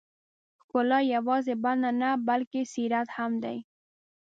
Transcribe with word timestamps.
ښکلا 0.61 0.99
یوازې 1.15 1.53
بڼه 1.63 1.89
نه، 2.01 2.09
بلکې 2.27 2.61
سیرت 2.73 3.07
هم 3.17 3.31
دی. 3.43 3.57